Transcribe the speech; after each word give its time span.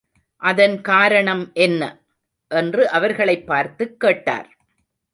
அதன் 0.37 0.81
காரணம் 0.81 1.51
என்ன? 1.53 1.99
என்று 2.47 2.89
அவர்களைப் 2.89 3.47
பார்த்துக் 3.47 3.99
கேட்டார். 3.99 4.57